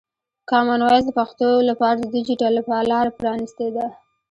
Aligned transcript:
کامن 0.49 0.79
وایس 0.87 1.03
د 1.07 1.11
پښتو 1.19 1.47
لپاره 1.69 1.95
د 1.99 2.03
ډیجیټل 2.15 2.53
لاره 2.91 3.11
پرانستې 3.19 3.67
ده. 3.75 3.87